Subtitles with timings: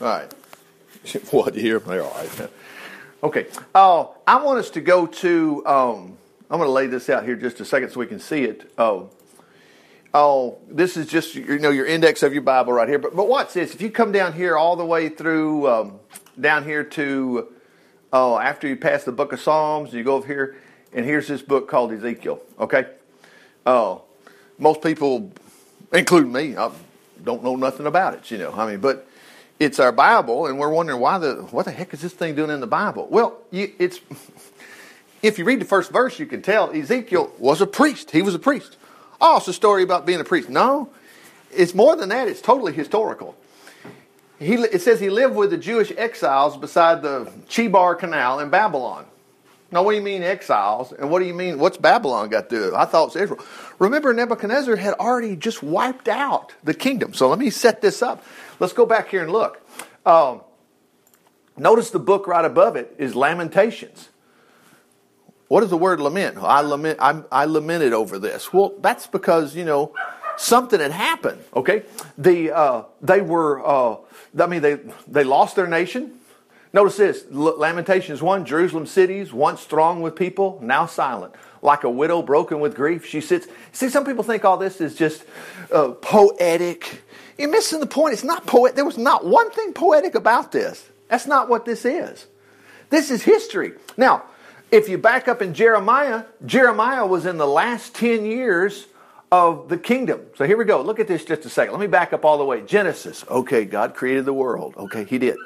[0.00, 0.34] All right.
[1.30, 1.54] What?
[1.54, 2.50] They're all right.
[3.22, 3.46] Okay.
[3.74, 6.18] Uh, I want us to go to, um,
[6.50, 8.70] I'm going to lay this out here just a second so we can see it.
[8.76, 9.10] Oh,
[10.12, 12.98] oh, this is just, you know, your index of your Bible right here.
[12.98, 13.74] But, but watch this.
[13.74, 15.98] If you come down here all the way through, um,
[16.38, 17.48] down here to,
[18.12, 20.56] oh, after you pass the book of Psalms, you go over here,
[20.92, 22.40] and here's this book called Ezekiel.
[22.60, 22.86] Okay.
[23.64, 24.02] Oh,
[24.58, 25.32] most people,
[25.92, 26.70] including me, I
[27.24, 28.52] don't know nothing about it, you know.
[28.52, 29.08] I mean, but
[29.58, 32.50] it's our Bible, and we're wondering why the what the heck is this thing doing
[32.50, 33.06] in the Bible?
[33.10, 34.00] Well, you, it's
[35.22, 38.10] if you read the first verse, you can tell Ezekiel was a priest.
[38.10, 38.76] He was a priest.
[39.20, 40.50] Oh, it's a story about being a priest.
[40.50, 40.90] No,
[41.50, 42.28] it's more than that.
[42.28, 43.34] It's totally historical.
[44.38, 49.06] He, it says he lived with the Jewish exiles beside the Chebar Canal in Babylon.
[49.72, 50.92] Now, what do you mean exiles?
[50.92, 52.76] And what do you mean, what's Babylon got to do?
[52.76, 53.44] I thought it was Israel.
[53.78, 57.14] Remember, Nebuchadnezzar had already just wiped out the kingdom.
[57.14, 58.24] So let me set this up.
[58.58, 59.60] Let's go back here and look.
[60.04, 60.42] Um,
[61.56, 64.08] notice the book right above it is Lamentations.
[65.48, 66.38] What is the word lament?
[66.38, 66.98] I lament.
[67.00, 68.52] I, I lamented over this.
[68.52, 69.94] Well, that's because you know
[70.36, 71.40] something had happened.
[71.54, 71.84] Okay,
[72.18, 73.64] the uh, they were.
[73.64, 73.96] Uh,
[74.38, 76.18] I mean, they they lost their nation.
[76.72, 81.34] Notice this Lamentations 1 Jerusalem cities, once thronged with people, now silent.
[81.62, 83.46] Like a widow broken with grief, she sits.
[83.72, 85.24] See, some people think all this is just
[85.72, 87.02] uh, poetic.
[87.38, 88.12] You're missing the point.
[88.12, 88.76] It's not poetic.
[88.76, 90.88] There was not one thing poetic about this.
[91.08, 92.26] That's not what this is.
[92.90, 93.72] This is history.
[93.96, 94.24] Now,
[94.70, 98.86] if you back up in Jeremiah, Jeremiah was in the last 10 years
[99.30, 100.20] of the kingdom.
[100.36, 100.82] So here we go.
[100.82, 101.72] Look at this just a second.
[101.72, 102.62] Let me back up all the way.
[102.62, 103.24] Genesis.
[103.28, 104.74] Okay, God created the world.
[104.76, 105.36] Okay, He did.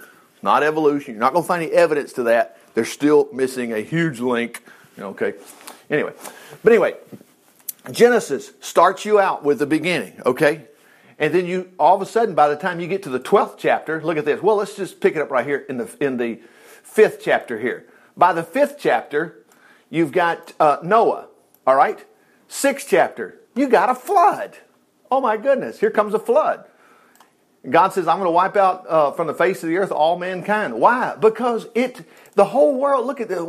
[0.43, 1.15] Not evolution.
[1.15, 2.59] You're not going to find any evidence to that.
[2.75, 4.63] They're still missing a huge link.
[4.99, 5.35] Okay.
[5.91, 6.13] Anyway,
[6.63, 6.97] but anyway,
[7.91, 10.21] Genesis starts you out with the beginning.
[10.25, 10.67] Okay.
[11.19, 13.57] And then you, all of a sudden, by the time you get to the 12th
[13.59, 14.43] chapter, look at this.
[14.43, 16.41] Well, let's just pick it up right here in the, in the
[16.83, 17.87] fifth chapter here.
[18.17, 19.45] By the fifth chapter,
[19.91, 21.27] you've got uh, Noah.
[21.67, 22.05] All right.
[22.49, 24.57] Sixth chapter, you got a flood.
[25.11, 25.81] Oh my goodness.
[25.81, 26.65] Here comes a flood.
[27.69, 30.19] God says, I'm going to wipe out uh, from the face of the earth all
[30.19, 30.81] mankind.
[30.81, 31.15] Why?
[31.21, 32.01] Because it,
[32.35, 33.41] the whole world, look at this,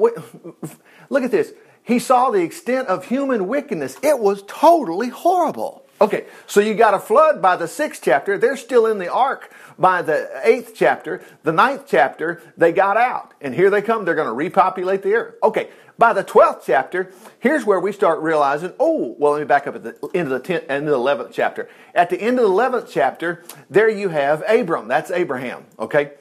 [1.09, 1.53] look at this.
[1.83, 3.97] He saw the extent of human wickedness.
[4.03, 5.85] It was totally horrible.
[5.99, 8.35] Okay, so you got a flood by the sixth chapter.
[8.35, 11.21] They're still in the ark by the eighth chapter.
[11.43, 13.35] The ninth chapter, they got out.
[13.39, 14.03] And here they come.
[14.03, 15.35] They're going to repopulate the earth.
[15.43, 15.69] Okay,
[15.99, 19.75] by the 12th chapter, here's where we start realizing, oh, well, let me back up
[19.75, 21.69] at the end of the 10th and the 11th chapter.
[21.93, 24.87] At the end of the 11th chapter, there you have Abram.
[24.87, 26.13] That's Abraham, okay?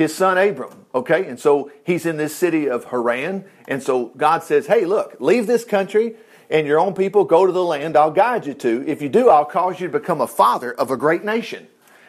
[0.00, 1.26] His son Abram, okay?
[1.26, 3.44] And so he's in this city of Haran.
[3.68, 6.14] And so God says, hey, look, leave this country
[6.48, 8.82] and your own people, go to the land I'll guide you to.
[8.88, 11.68] If you do, I'll cause you to become a father of a great nation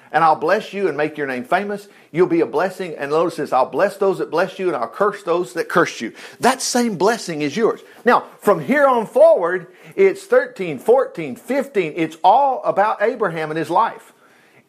[0.09, 1.89] and I'll bless you and make your name famous.
[2.13, 2.95] You'll be a blessing.
[2.95, 5.99] And notice this I'll bless those that bless you, and I'll curse those that curse
[5.99, 6.13] you.
[6.39, 7.81] That same blessing is yours.
[8.05, 11.93] Now, from here on forward, it's 13, 14, 15.
[11.95, 14.13] It's all about Abraham and his life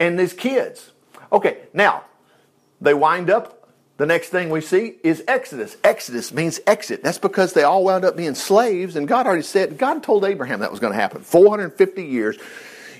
[0.01, 0.91] and his kids.
[1.33, 2.05] Okay, now,
[2.83, 3.71] they wind up.
[3.97, 5.77] The next thing we see is Exodus.
[5.85, 7.03] Exodus means exit.
[7.03, 10.61] That's because they all wound up being slaves, and God already said, God told Abraham
[10.61, 11.23] that was going to happen.
[11.23, 12.39] 450 years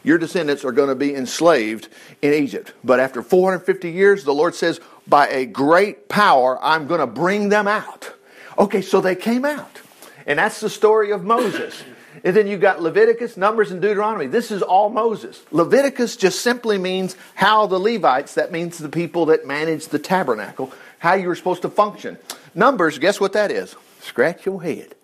[0.05, 1.89] your descendants are going to be enslaved
[2.21, 2.73] in Egypt.
[2.83, 7.49] But after 450 years, the Lord says, by a great power, I'm going to bring
[7.49, 8.13] them out.
[8.59, 9.81] Okay, so they came out.
[10.27, 11.83] And that's the story of Moses.
[12.25, 14.27] And then you've got Leviticus, Numbers, and Deuteronomy.
[14.27, 15.43] This is all Moses.
[15.51, 20.73] Leviticus just simply means how the Levites, that means the people that manage the tabernacle,
[20.99, 22.19] how you were supposed to function.
[22.55, 23.75] Numbers, guess what that is?
[24.01, 24.95] Scratch your head.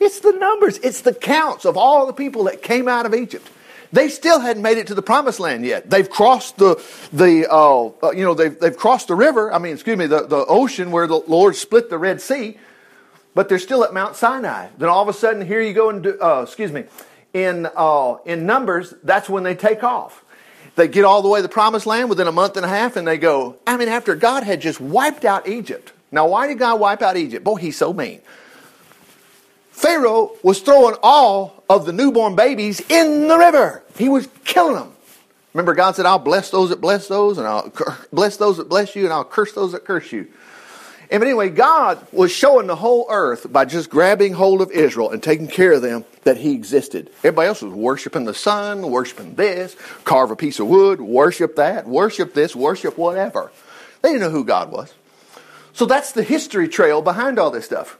[0.00, 3.48] It's the numbers, it's the counts of all the people that came out of Egypt.
[3.92, 5.88] They still hadn't made it to the promised land yet.
[5.88, 6.82] They've crossed the,
[7.12, 10.26] the uh, uh, you know, they've, they've crossed the river, I mean, excuse me, the,
[10.26, 12.58] the ocean where the Lord split the Red Sea,
[13.34, 14.68] but they're still at Mount Sinai.
[14.78, 16.84] Then all of a sudden, here you go and, uh, excuse me,
[17.32, 20.24] in, uh, in Numbers, that's when they take off.
[20.76, 22.96] They get all the way to the promised land within a month and a half,
[22.96, 25.92] and they go, I mean, after God had just wiped out Egypt.
[26.10, 27.44] Now, why did God wipe out Egypt?
[27.44, 28.20] Boy, he's so mean.
[29.70, 33.82] Pharaoh was throwing all of the newborn babies in the river.
[33.96, 34.92] He was killing them.
[35.52, 37.72] Remember, God said, I'll bless those that bless those, and I'll
[38.12, 40.28] bless those that bless you, and I'll curse those that curse you.
[41.10, 45.10] And but anyway, God was showing the whole earth by just grabbing hold of Israel
[45.10, 47.10] and taking care of them that He existed.
[47.18, 51.86] Everybody else was worshiping the sun, worshiping this, carve a piece of wood, worship that,
[51.86, 53.52] worship this, worship whatever.
[54.02, 54.92] They didn't know who God was.
[55.72, 57.98] So that's the history trail behind all this stuff.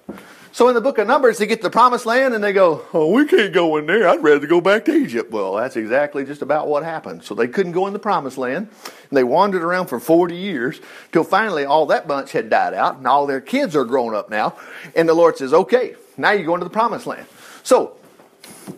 [0.55, 2.87] So in the book of Numbers, they get to the promised land and they go,
[2.93, 4.07] Oh, we can't go in there.
[4.07, 5.33] I'd rather go back to Egypt.
[5.33, 7.25] Well, that's exactly just about what happened.
[7.25, 8.69] So they couldn't go in the promised land.
[9.11, 10.81] And they wandered around for 40 years
[11.11, 14.31] till finally all that bunch had died out and all their kids are grown up
[14.31, 14.57] now.
[14.95, 17.27] And the Lord says, Okay, now you're going to the promised land.
[17.65, 17.97] So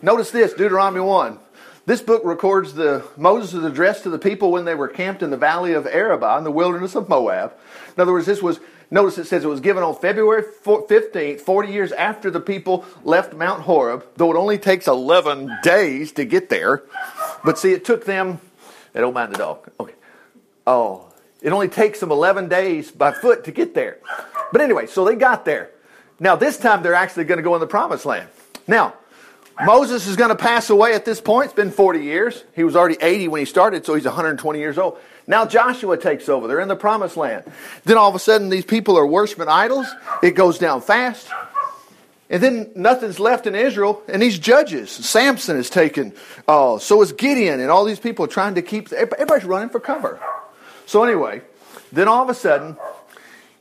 [0.01, 1.37] notice this Deuteronomy 1.
[1.85, 5.37] This book records the Moses' address to the people when they were camped in the
[5.37, 7.53] valley of Arabah in the wilderness of Moab.
[7.95, 11.71] In other words, this was Notice it says it was given on February 15th, 40
[11.71, 16.49] years after the people left Mount Horeb, though it only takes 11 days to get
[16.49, 16.83] there.
[17.43, 18.39] But see, it took them,
[18.93, 19.69] they don't mind the dog.
[19.79, 19.93] Okay.
[20.65, 21.11] Oh,
[21.41, 23.97] it only takes them 11 days by foot to get there.
[24.53, 25.71] But anyway, so they got there.
[26.19, 28.29] Now, this time they're actually going to go in the promised land.
[28.67, 28.93] Now,
[29.63, 31.45] Moses is going to pass away at this point.
[31.45, 32.43] It's been 40 years.
[32.55, 34.97] He was already 80 when he started, so he's 120 years old.
[35.27, 36.47] Now Joshua takes over.
[36.47, 37.43] They're in the promised land.
[37.83, 39.87] Then all of a sudden, these people are worshiping idols.
[40.23, 41.27] It goes down fast.
[42.29, 44.89] And then nothing's left in Israel, and these judges.
[44.89, 46.13] Samson is taken.
[46.47, 48.91] Uh, so is Gideon, and all these people are trying to keep.
[48.91, 50.19] Everybody's running for cover.
[50.85, 51.41] So anyway,
[51.91, 52.77] then all of a sudden,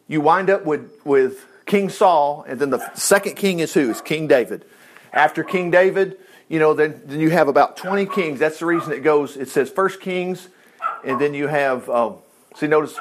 [0.09, 3.91] you wind up with, with King Saul, and then the second king is who?
[3.91, 4.65] It's King David.
[5.13, 6.19] After King David,
[6.49, 8.39] you know, then, then you have about 20 kings.
[8.39, 10.49] That's the reason it goes, it says First Kings,
[11.07, 12.17] and then you have, um,
[12.57, 12.99] see, notice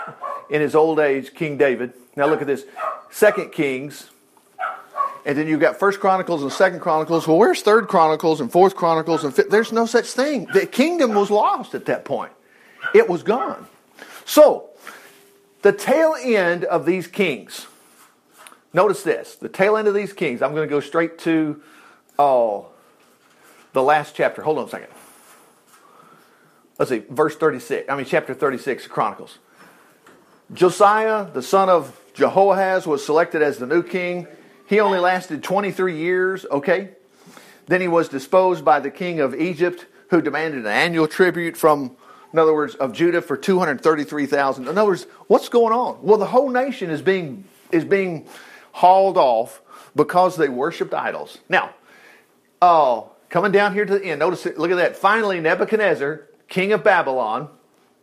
[0.50, 1.94] in his old age, King David.
[2.16, 2.66] Now look at this.
[3.10, 4.10] Second Kings.
[5.26, 7.28] And then you've got First Chronicles and Second Chronicles.
[7.28, 9.50] Well, where's Third Chronicles and Fourth Chronicles and Fifth?
[9.50, 10.46] There's no such thing.
[10.54, 12.32] The kingdom was lost at that point.
[12.94, 13.66] It was gone.
[14.26, 14.70] So,
[15.64, 17.66] the tail end of these kings.
[18.72, 19.36] Notice this.
[19.36, 20.44] The tail end of these kings.
[20.44, 21.60] I'm going to go straight to
[22.20, 22.68] oh,
[23.74, 24.44] the last chapter.
[24.44, 24.95] Hold on a second
[26.78, 29.40] let's see, verse 36, I mean, chapter 36 of Chronicles.
[30.54, 34.28] Josiah, the son of Jehoahaz, was selected as the new king.
[34.68, 36.92] He only lasted 23 years, okay?
[37.68, 41.96] Then he was disposed by the king of Egypt, who demanded an annual tribute from,
[42.32, 44.68] in other words, of Judah for 233,000.
[44.68, 46.00] In other words, what's going on?
[46.02, 48.28] Well, the whole nation is being, is being
[48.72, 49.62] hauled off
[49.96, 51.40] because they worshiped idols.
[51.50, 51.72] Now,
[52.62, 54.96] oh, coming down here to the end, notice look at that.
[54.96, 57.50] Finally, Nebuchadnezzar king of Babylon.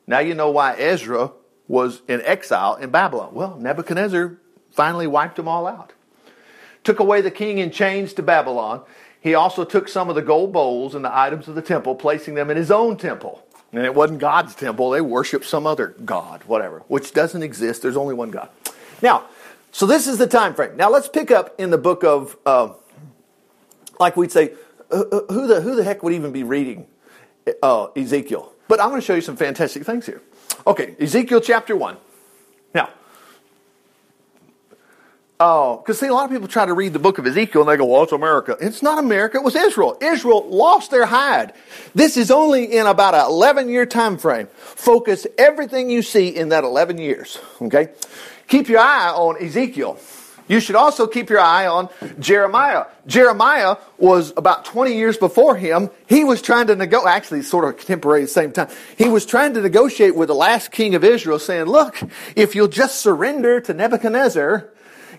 [0.07, 1.33] Now you know why Ezra
[1.69, 3.35] was in exile in Babylon.
[3.35, 4.39] Well, Nebuchadnezzar
[4.71, 5.93] finally wiped them all out.
[6.85, 8.83] Took away the king in chains to Babylon.
[9.21, 12.35] He also took some of the gold bowls and the items of the temple, placing
[12.35, 13.47] them in his own temple.
[13.73, 17.81] And it wasn't God's temple, they worshiped some other God, whatever, which doesn't exist.
[17.81, 18.51] There's only one God.
[19.01, 19.25] Now,
[19.71, 20.77] so this is the time frame.
[20.77, 22.71] Now let's pick up in the book of, uh,
[23.99, 24.53] like we'd say,
[24.91, 26.87] who the, who the heck would even be reading
[27.63, 28.53] uh, Ezekiel.
[28.69, 30.23] But I'm going to show you some fantastic things here.
[30.67, 31.97] Okay, Ezekiel chapter 1.
[32.75, 32.89] Now,
[35.41, 37.71] oh, because see, a lot of people try to read the book of Ezekiel and
[37.71, 38.57] they go, well, it's America.
[38.61, 39.99] It's not America, it was Israel.
[40.01, 41.53] Israel lost their hide.
[41.95, 44.47] This is only in about an 11 year time frame.
[44.55, 47.39] Focus everything you see in that 11 years.
[47.61, 47.89] Okay?
[48.49, 49.99] Keep your eye on Ezekiel.
[50.53, 51.89] You should also keep your eye on
[52.21, 52.85] Jeremiah.
[53.07, 55.89] Jeremiah was about 20 years before him.
[56.07, 58.69] He was trying to negotiate, actually, sort of contemporary at the same time.
[58.99, 61.99] He was trying to negotiate with the last king of Israel, saying, Look,
[62.37, 64.69] if you'll just surrender to Nebuchadnezzar,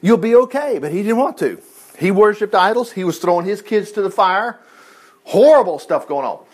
[0.03, 0.77] you'll be okay.
[0.77, 1.59] But he didn't want to.
[1.97, 4.59] He worshiped idols, he was throwing his kids to the fire.
[5.23, 6.45] Horrible stuff going on.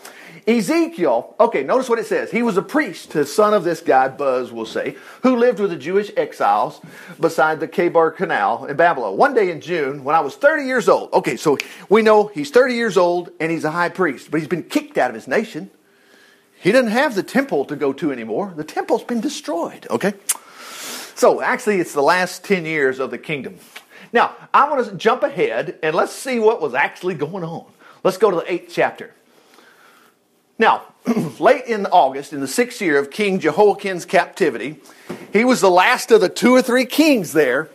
[0.50, 2.30] Ezekiel, okay, notice what it says.
[2.32, 5.70] He was a priest, the son of this guy, Buzz, we'll say, who lived with
[5.70, 6.80] the Jewish exiles
[7.20, 9.16] beside the Chebar Canal in Babylon.
[9.16, 11.56] One day in June, when I was 30 years old, okay, so
[11.88, 14.98] we know he's 30 years old and he's a high priest, but he's been kicked
[14.98, 15.70] out of his nation.
[16.60, 18.52] He doesn't have the temple to go to anymore.
[18.56, 20.14] The temple's been destroyed, okay?
[21.14, 23.58] So actually, it's the last 10 years of the kingdom.
[24.12, 27.66] Now, I want to jump ahead and let's see what was actually going on.
[28.02, 29.14] Let's go to the eighth chapter.
[30.60, 30.82] Now,
[31.40, 34.76] late in August, in the sixth year of King Jehoiakim's captivity,
[35.32, 37.70] he was the last of the two or three kings there.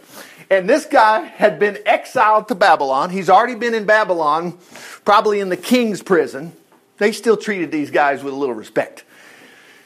[0.51, 3.09] And this guy had been exiled to Babylon.
[3.09, 4.59] He's already been in Babylon,
[5.03, 6.53] probably in the king's prison.
[6.99, 9.03] They still treated these guys with a little respect.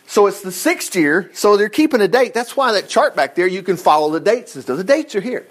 [0.06, 2.34] So it's the sixth year, so they're keeping a date.
[2.34, 4.56] That's why that chart back there, you can follow the dates.
[4.56, 5.48] The dates are here.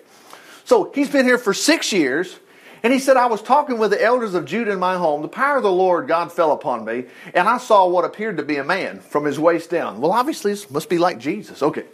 [0.67, 2.39] So he's been here for six years.
[2.83, 5.23] And he said, I was talking with the elders of Judah in my home.
[5.23, 7.05] The power of the Lord God fell upon me,
[7.35, 10.01] and I saw what appeared to be a man from his waist down.
[10.01, 11.63] Well, obviously, this must be like Jesus.
[11.63, 11.85] Okay.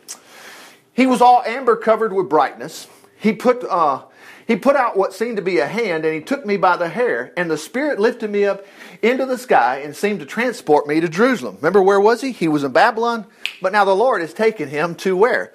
[0.92, 2.86] He was all amber covered with brightness.
[3.18, 4.02] He put, uh,
[4.46, 6.88] he put out what seemed to be a hand, and he took me by the
[6.88, 8.64] hair, and the Spirit lifted me up
[9.02, 11.56] into the sky and seemed to transport me to Jerusalem.
[11.56, 12.32] Remember, where was he?
[12.32, 13.26] He was in Babylon,
[13.62, 15.52] but now the Lord has taken him to where?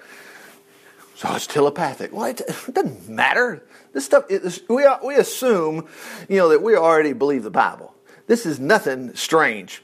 [1.15, 2.11] So it's telepathic.
[2.13, 3.63] Well, it, it doesn't matter.
[3.93, 5.87] This stuff, it, we, we assume,
[6.27, 7.95] you know, that we already believe the Bible.
[8.27, 9.81] This is nothing strange.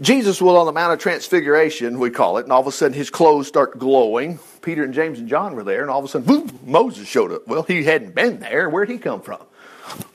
[0.00, 2.96] Jesus will on the Mount of Transfiguration, we call it, and all of a sudden
[2.96, 4.38] his clothes start glowing.
[4.60, 7.32] Peter and James and John were there, and all of a sudden, boom, Moses showed
[7.32, 7.46] up.
[7.46, 8.68] Well, he hadn't been there.
[8.68, 9.40] Where'd he come from?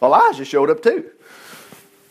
[0.01, 1.09] Elijah showed up too.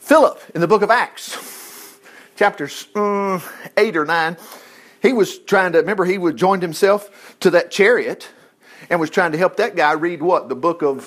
[0.00, 1.98] Philip in the book of Acts,
[2.36, 3.42] chapters um,
[3.76, 4.36] 8 or 9,
[5.02, 8.28] he was trying to, remember, he would joined himself to that chariot
[8.90, 10.48] and was trying to help that guy read what?
[10.48, 11.04] The book of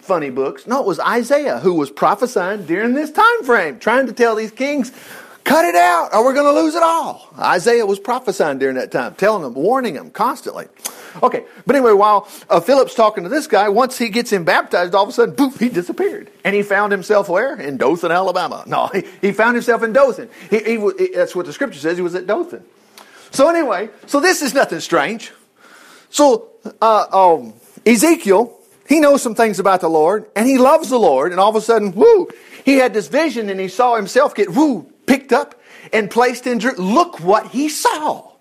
[0.00, 0.66] funny books?
[0.66, 4.52] No, it was Isaiah who was prophesying during this time frame, trying to tell these
[4.52, 4.92] kings,
[5.44, 7.32] cut it out or we're going to lose it all.
[7.38, 10.66] Isaiah was prophesying during that time, telling them, warning them constantly.
[11.22, 14.94] Okay, but anyway, while uh, Philip's talking to this guy, once he gets him baptized,
[14.94, 16.30] all of a sudden, poof, he disappeared.
[16.44, 17.58] And he found himself where?
[17.58, 18.64] In Dothan, Alabama.
[18.66, 20.28] No, he, he found himself in Dothan.
[20.50, 22.64] He, he, that's what the scripture says, he was at Dothan.
[23.30, 25.32] So anyway, so this is nothing strange.
[26.10, 27.54] So uh, um,
[27.84, 28.58] Ezekiel,
[28.88, 31.56] he knows some things about the Lord, and he loves the Lord, and all of
[31.56, 32.28] a sudden, whoo,
[32.64, 35.60] he had this vision, and he saw himself get whoo picked up
[35.92, 36.58] and placed in.
[36.58, 38.32] Look what he saw.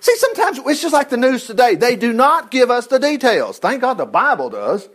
[0.00, 1.74] See, sometimes it's just like the news today.
[1.74, 3.58] They do not give us the details.
[3.58, 4.88] Thank God the Bible does.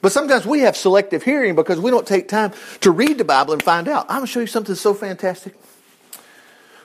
[0.00, 3.52] But sometimes we have selective hearing because we don't take time to read the Bible
[3.52, 4.06] and find out.
[4.08, 5.56] I'm going to show you something so fantastic.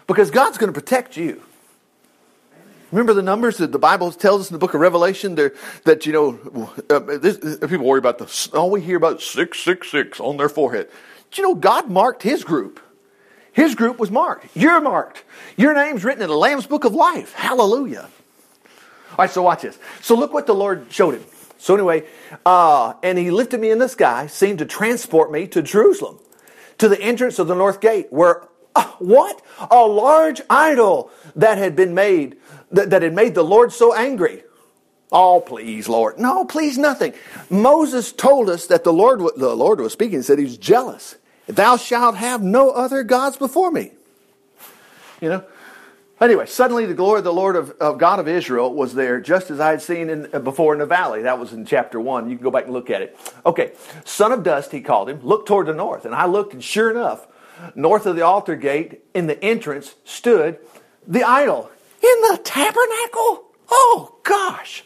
[0.08, 1.44] Because God's going to protect you.
[2.94, 5.54] Remember the numbers that the Bible tells us in the book of Revelation there,
[5.86, 10.38] that, you know, uh, this, people worry about the, all we hear about 666 on
[10.38, 10.92] their forehead.
[11.32, 12.80] Do you know God marked his group?
[13.52, 14.46] His group was marked.
[14.56, 15.24] You're marked.
[15.58, 17.34] Your name's written in the Lamb's book of life.
[17.34, 18.10] Hallelujah.
[19.10, 19.80] All right, so watch this.
[20.02, 21.24] So look what the Lord showed him.
[21.58, 22.06] So anyway,
[22.46, 26.20] uh, and he lifted me in the sky, seemed to transport me to Jerusalem,
[26.78, 29.42] to the entrance of the north gate, where uh, what?
[29.70, 32.38] A large idol that had been made
[32.74, 34.44] that, that had made the Lord so angry.
[35.12, 36.18] Oh, please, Lord.
[36.18, 37.14] No, please, nothing.
[37.50, 41.18] Moses told us that the Lord, the Lord was speaking and said he's jealous.
[41.46, 43.92] Thou shalt have no other gods before me.
[45.22, 45.46] You know?
[46.20, 49.52] Anyway, suddenly the glory of the Lord of, of God of Israel was there, just
[49.52, 51.24] as I had seen in, uh, before in the valley.
[51.24, 52.30] That was in chapter 1.
[52.30, 53.18] You can go back and look at it.
[53.46, 53.74] Okay,
[54.06, 56.06] son of dust, he called him, looked toward the north.
[56.06, 57.28] And I looked, and sure enough,
[57.76, 60.60] north of the altar gate, in the entrance, stood
[61.06, 61.70] the idol
[62.04, 63.46] in the tabernacle?
[63.70, 64.84] Oh, gosh.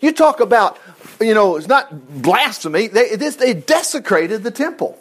[0.00, 0.78] You talk about,
[1.20, 2.88] you know, it's not blasphemy.
[2.88, 4.98] They, this, they desecrated the temple.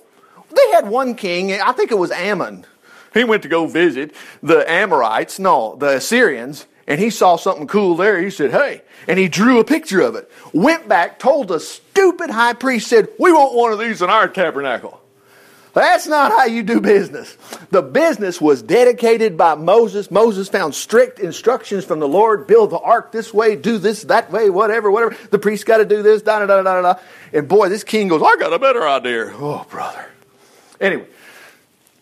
[0.52, 2.66] They had one king, I think it was Ammon.
[3.14, 7.96] He went to go visit the Amorites, no, the Assyrians, and he saw something cool
[7.96, 8.22] there.
[8.22, 10.30] He said, hey, and he drew a picture of it.
[10.54, 14.28] Went back, told the stupid high priest, said, we want one of these in our
[14.28, 14.99] tabernacle.
[15.80, 17.38] That's not how you do business.
[17.72, 20.12] The business was dedicated by Moses.
[20.12, 24.30] Moses found strict instructions from the Lord build the ark this way, do this that
[24.30, 25.16] way, whatever, whatever.
[25.32, 27.00] The priest got to do this, da da da da da.
[27.32, 29.32] And boy, this king goes, I got a better idea.
[29.36, 30.06] Oh, brother.
[30.82, 31.08] Anyway,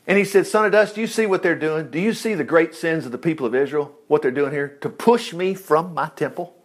[0.07, 1.91] and he said, Son of dust, do you see what they're doing?
[1.91, 3.95] Do you see the great sins of the people of Israel?
[4.07, 4.75] What they're doing here?
[4.81, 6.55] To push me from my temple?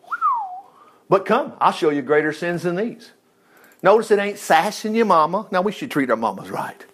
[1.10, 3.10] But come, I'll show you greater sins than these.
[3.82, 5.46] Notice it ain't sassing your mama.
[5.50, 6.86] Now, we should treat our mamas right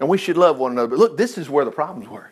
[0.00, 0.88] and we should love one another.
[0.88, 2.30] But look, this is where the problems were.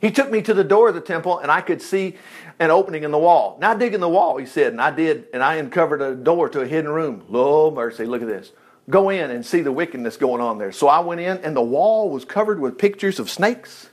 [0.00, 2.16] He took me to the door of the temple, and I could see
[2.58, 3.56] an opening in the wall.
[3.60, 6.48] Now dig in the wall, he said, and I did, and I uncovered a door
[6.50, 7.24] to a hidden room.
[7.28, 8.52] Lord mercy, look at this.
[8.88, 10.70] Go in and see the wickedness going on there.
[10.70, 13.88] So I went in, and the wall was covered with pictures of snakes,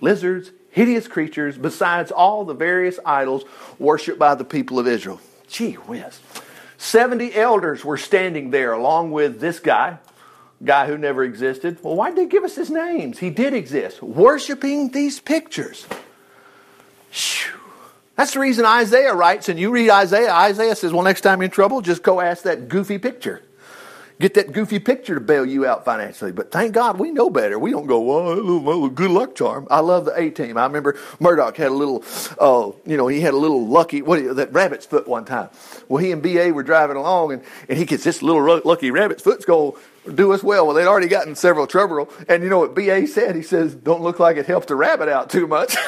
[0.00, 3.44] lizards, hideous creatures, besides all the various idols
[3.78, 5.20] worshipped by the people of Israel.
[5.48, 6.20] Gee whiz.
[6.78, 9.98] 70 elders were standing there along with this guy,
[10.64, 11.78] guy who never existed.
[11.82, 13.18] Well, why did they give us his names?
[13.18, 14.02] He did exist.
[14.02, 15.86] Worshipping these pictures.
[18.16, 21.44] That's the reason Isaiah writes, and you read Isaiah, Isaiah says, well, next time you're
[21.44, 23.42] in trouble, just go ask that goofy picture.
[24.20, 26.32] Get that goofy picture to bail you out financially.
[26.32, 27.56] But thank God we know better.
[27.56, 29.68] We don't go, well, good luck charm.
[29.70, 30.58] I love the A team.
[30.58, 32.02] I remember Murdock had a little,
[32.40, 35.50] uh, you know, he had a little lucky, what, that rabbit's foot one time.
[35.86, 39.22] Well, he and BA were driving along, and, and he gets this little lucky rabbit's
[39.22, 39.74] foot's going
[40.14, 40.66] do us well.
[40.66, 42.10] Well, they'd already gotten several trouble.
[42.28, 43.36] And you know what BA said?
[43.36, 45.76] He says, don't look like it helped the rabbit out too much.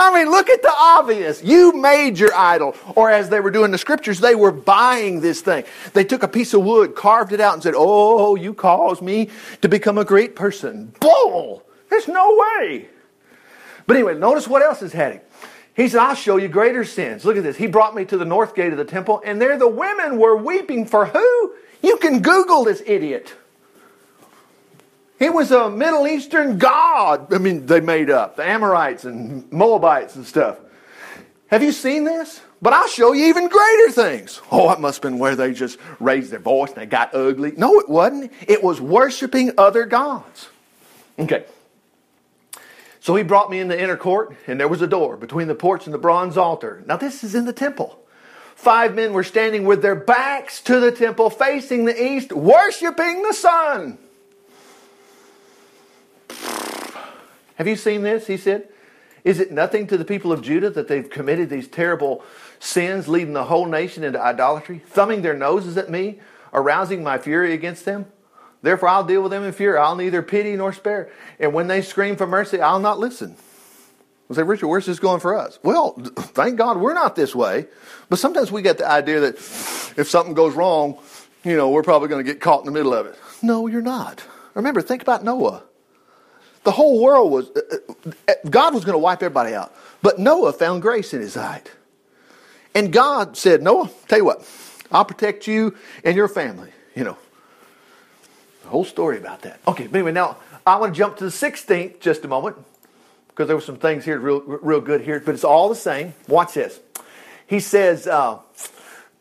[0.00, 1.42] I mean, look at the obvious.
[1.42, 2.76] You made your idol.
[2.94, 5.64] Or as they were doing the scriptures, they were buying this thing.
[5.92, 9.30] They took a piece of wood, carved it out, and said, Oh, you caused me
[9.62, 10.92] to become a great person.
[11.00, 11.64] Bull!
[11.90, 12.88] There's no way.
[13.86, 15.20] But anyway, notice what else is heading.
[15.74, 17.24] He said, I'll show you greater sins.
[17.24, 17.56] Look at this.
[17.56, 20.36] He brought me to the north gate of the temple, and there the women were
[20.36, 21.54] weeping for who?
[21.82, 23.34] You can Google this idiot.
[25.18, 27.32] He was a Middle Eastern god.
[27.32, 30.58] I mean, they made up the Amorites and Moabites and stuff.
[31.48, 32.40] Have you seen this?
[32.60, 34.40] But I'll show you even greater things.
[34.50, 37.52] Oh, it must have been where they just raised their voice and they got ugly.
[37.56, 38.32] No, it wasn't.
[38.46, 40.48] It was worshiping other gods.
[41.18, 41.44] Okay.
[43.00, 45.54] So he brought me in the inner court, and there was a door between the
[45.54, 46.82] porch and the bronze altar.
[46.86, 47.98] Now, this is in the temple.
[48.58, 53.32] Five men were standing with their backs to the temple, facing the east, worshiping the
[53.32, 53.98] sun.
[57.54, 58.26] Have you seen this?
[58.26, 58.68] He said.
[59.22, 62.24] Is it nothing to the people of Judah that they've committed these terrible
[62.58, 66.18] sins, leading the whole nation into idolatry, thumbing their noses at me,
[66.52, 68.06] arousing my fury against them?
[68.62, 69.78] Therefore, I'll deal with them in fury.
[69.78, 71.12] I'll neither pity nor spare.
[71.38, 73.36] And when they scream for mercy, I'll not listen.
[74.30, 75.58] I say, Richard, where's this going for us?
[75.62, 77.66] Well, thank God we're not this way.
[78.08, 80.98] But sometimes we get the idea that if something goes wrong,
[81.44, 83.18] you know, we're probably going to get caught in the middle of it.
[83.42, 84.22] No, you're not.
[84.54, 85.62] Remember, think about Noah.
[86.64, 89.74] The whole world was, uh, uh, God was going to wipe everybody out.
[90.02, 91.70] But Noah found grace in his sight.
[92.74, 94.46] And God said, Noah, tell you what,
[94.92, 96.70] I'll protect you and your family.
[96.94, 97.16] You know,
[98.62, 99.60] the whole story about that.
[99.66, 102.56] Okay, but anyway, now I want to jump to the 16th just a moment
[103.38, 106.12] because there were some things here real, real good here, but it's all the same.
[106.26, 106.80] Watch this.
[107.46, 108.40] He says, uh,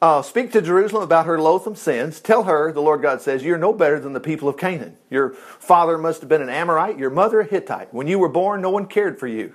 [0.02, 2.20] uh, Speak to Jerusalem about her loathsome sins.
[2.20, 4.98] Tell her, the Lord God says, You're no better than the people of Canaan.
[5.12, 7.94] Your father must have been an Amorite, your mother a Hittite.
[7.94, 9.54] When you were born, no one cared for you.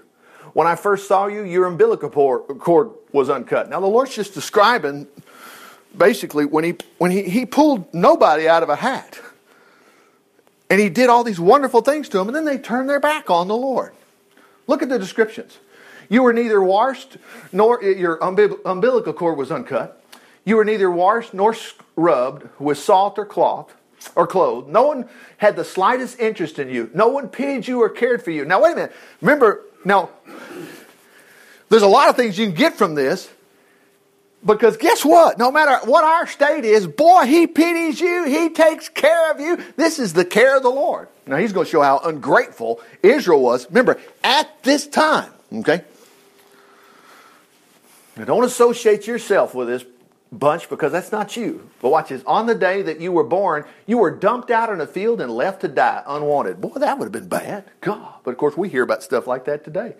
[0.52, 3.68] When I first saw you, your umbilical cord was uncut.
[3.68, 5.08] Now, the Lord's just describing
[5.96, 9.20] basically when he, when he, he pulled nobody out of a hat.
[10.70, 13.28] And he did all these wonderful things to them, and then they turned their back
[13.28, 13.92] on the Lord.
[14.66, 15.58] Look at the descriptions.
[16.08, 17.16] You were neither washed
[17.52, 20.02] nor your umbilical cord was uncut.
[20.44, 23.74] You were neither washed nor scrubbed with salt or cloth
[24.16, 24.68] or clothed.
[24.68, 26.90] No one had the slightest interest in you.
[26.92, 28.44] No one pitied you or cared for you.
[28.44, 28.92] Now, wait a minute.
[29.20, 30.10] Remember, now,
[31.68, 33.30] there's a lot of things you can get from this.
[34.44, 35.38] Because guess what?
[35.38, 38.24] No matter what our state is, boy, he pities you.
[38.24, 39.58] He takes care of you.
[39.76, 41.08] This is the care of the Lord.
[41.26, 43.66] Now, he's going to show how ungrateful Israel was.
[43.68, 45.84] Remember, at this time, okay?
[48.16, 49.84] Now, don't associate yourself with this
[50.32, 51.68] bunch because that's not you.
[51.80, 52.22] But watch this.
[52.26, 55.30] On the day that you were born, you were dumped out in a field and
[55.30, 56.60] left to die unwanted.
[56.60, 57.64] Boy, that would have been bad.
[57.80, 58.14] God.
[58.24, 59.94] But of course, we hear about stuff like that today.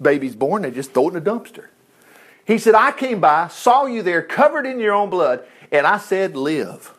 [0.00, 1.66] Baby's born, they just throw it in a dumpster.
[2.50, 5.98] He said, I came by, saw you there covered in your own blood, and I
[5.98, 6.92] said, Live.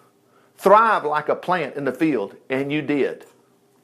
[0.55, 3.25] Thrive like a plant in the field, and you did.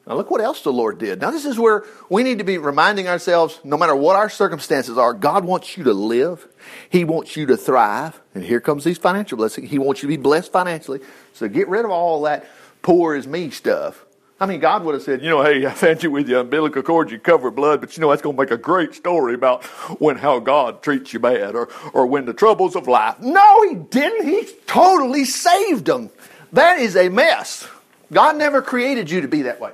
[0.08, 1.20] Now, look what else the Lord did.
[1.20, 4.98] Now, this is where we need to be reminding ourselves no matter what our circumstances
[4.98, 6.48] are, God wants you to live.
[6.90, 8.22] He wants you to thrive.
[8.34, 9.70] And here comes these financial blessings.
[9.70, 11.02] He wants you to be blessed financially.
[11.34, 12.48] So get rid of all that
[12.82, 14.06] poor is me stuff.
[14.40, 16.84] I mean, God would have said, you know, hey, I found you with your umbilical
[16.84, 19.64] cord, you cover blood, but you know, that's going to make a great story about
[20.00, 23.20] when how God treats you bad or, or when the troubles of life.
[23.20, 24.28] No, He didn't.
[24.28, 26.10] He totally saved them.
[26.54, 27.68] That is a mess.
[28.12, 29.72] God never created you to be that way.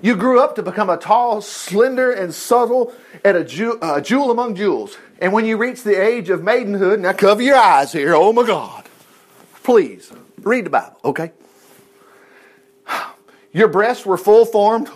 [0.00, 4.54] You grew up to become a tall, slender, and subtle, and a uh, jewel among
[4.54, 4.96] jewels.
[5.20, 8.14] And when you reach the age of maidenhood, now cover your eyes here.
[8.14, 8.84] Oh my God.
[9.64, 11.32] Please read the Bible, okay?
[13.52, 14.88] Your breasts were full formed.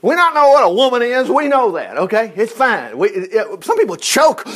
[0.00, 1.28] We don't know what a woman is.
[1.28, 2.32] We know that, okay?
[2.36, 2.96] It's fine.
[2.96, 4.46] We, it, some people choke.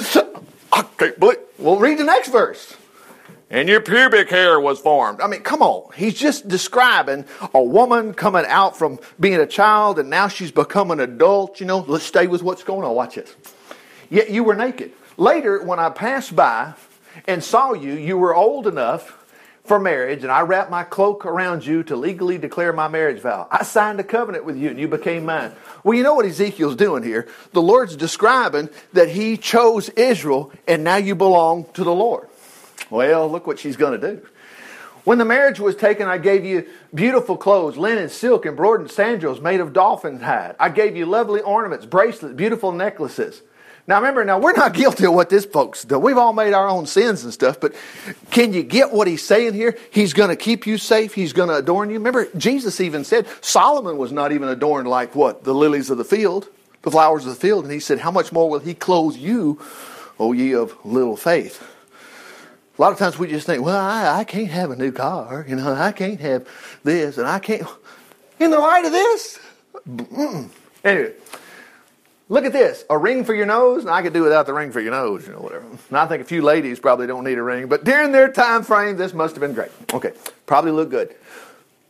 [0.74, 1.12] Okay,
[1.58, 2.76] well, read the next verse
[3.52, 5.20] and your pubic hair was formed.
[5.20, 5.92] I mean, come on.
[5.94, 10.90] He's just describing a woman coming out from being a child and now she's become
[10.90, 11.60] an adult.
[11.60, 12.94] You know, let's stay with what's going on.
[12.94, 13.36] Watch this.
[14.08, 14.92] Yet you were naked.
[15.18, 16.72] Later, when I passed by
[17.28, 19.21] and saw you, you were old enough
[19.64, 23.46] for marriage, and I wrap my cloak around you to legally declare my marriage vow.
[23.50, 25.52] I signed a covenant with you, and you became mine.
[25.84, 27.28] Well, you know what Ezekiel's doing here?
[27.52, 32.28] The Lord's describing that he chose Israel, and now you belong to the Lord.
[32.90, 34.26] Well, look what she's going to do.
[35.04, 39.60] When the marriage was taken, I gave you beautiful clothes, linen, silk, embroidered sandals made
[39.60, 40.54] of dolphin hide.
[40.60, 43.42] I gave you lovely ornaments, bracelets, beautiful necklaces.
[43.86, 45.98] Now remember, now we're not guilty of what this folks do.
[45.98, 47.74] We've all made our own sins and stuff, but
[48.30, 49.76] can you get what he's saying here?
[49.90, 51.14] He's going to keep you safe.
[51.14, 51.96] He's going to adorn you.
[51.96, 55.44] Remember, Jesus even said Solomon was not even adorned like what?
[55.44, 56.48] The lilies of the field,
[56.82, 57.64] the flowers of the field.
[57.64, 59.60] And he said, how much more will he clothe you,
[60.18, 61.68] O ye of little faith?
[62.78, 65.44] A lot of times we just think, well, I, I can't have a new car.
[65.46, 66.48] You know, I can't have
[66.82, 67.66] this, and I can't.
[68.40, 69.38] In the light of this,
[69.88, 70.48] mm-mm.
[70.82, 71.12] anyway,
[72.28, 74.80] look at this: a ring for your nose, I could do without the ring for
[74.80, 75.26] your nose.
[75.26, 75.66] You know, whatever.
[75.66, 78.62] And I think a few ladies probably don't need a ring, but during their time
[78.62, 79.70] frame, this must have been great.
[79.92, 80.12] Okay,
[80.46, 81.14] probably look good.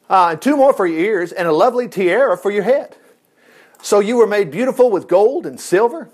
[0.09, 2.97] Uh, two more for your ears, and a lovely tiara for your head.
[3.83, 6.09] So you were made beautiful with gold and silver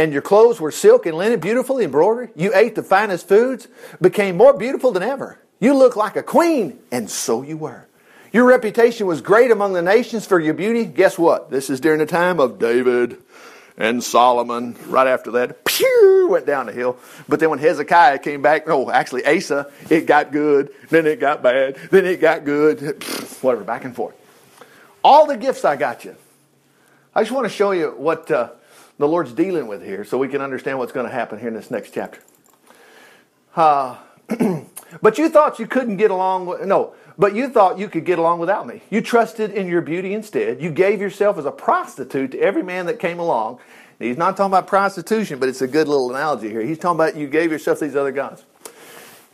[0.00, 2.30] and your clothes were silk and linen, beautifully embroidered.
[2.34, 3.68] You ate the finest foods,
[4.00, 5.38] became more beautiful than ever.
[5.58, 7.86] You looked like a queen, and so you were.
[8.32, 10.86] Your reputation was great among the nations for your beauty.
[10.86, 11.50] Guess what?
[11.50, 13.18] This is during the time of David
[13.80, 14.76] and Solomon.
[14.86, 16.98] Right after that, pew, went down the hill.
[17.28, 20.70] But then when Hezekiah came back, no, actually Asa, it got good.
[20.90, 21.76] Then it got bad.
[21.90, 23.02] Then it got good.
[23.40, 24.14] Whatever, back and forth.
[25.02, 26.14] All the gifts I got you.
[27.14, 28.50] I just want to show you what uh,
[28.98, 31.54] the Lord's dealing with here so we can understand what's going to happen here in
[31.54, 32.20] this next chapter.
[33.56, 33.96] Uh,
[35.00, 38.18] but you thought you couldn't get along with, no, but you thought you could get
[38.18, 38.82] along without me.
[38.90, 40.60] You trusted in your beauty instead.
[40.60, 43.60] You gave yourself as a prostitute to every man that came along.
[43.98, 46.62] He's not talking about prostitution, but it's a good little analogy here.
[46.62, 48.44] He's talking about you gave yourself these other gods.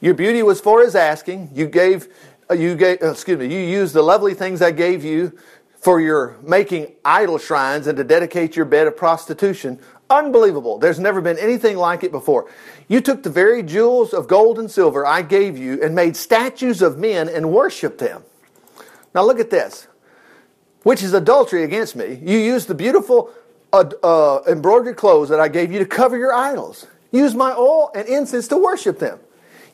[0.00, 1.50] Your beauty was for his asking.
[1.54, 2.08] You gave,
[2.50, 5.32] uh, you gave, uh, excuse me, you used the lovely things I gave you
[5.78, 9.78] for your making idol shrines and to dedicate your bed of prostitution.
[10.08, 10.78] Unbelievable.
[10.78, 12.48] There's never been anything like it before.
[12.86, 16.80] You took the very jewels of gold and silver I gave you and made statues
[16.80, 18.22] of men and worshiped them.
[19.14, 19.88] Now look at this,
[20.84, 22.20] which is adultery against me.
[22.22, 23.30] You used the beautiful
[23.72, 26.86] uh, uh, embroidered clothes that I gave you to cover your idols.
[27.10, 29.18] Use my oil and incense to worship them.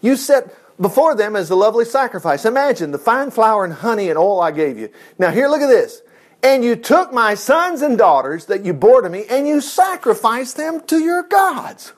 [0.00, 2.44] You set before them as a lovely sacrifice.
[2.44, 4.88] Imagine the fine flour and honey and oil I gave you.
[5.18, 6.02] Now here, look at this.
[6.42, 10.56] And you took my sons and daughters that you bore to me and you sacrificed
[10.56, 11.92] them to your gods.